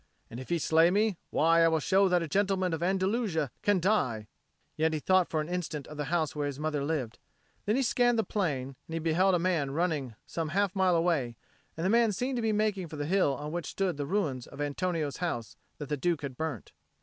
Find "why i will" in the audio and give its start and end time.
1.29-1.79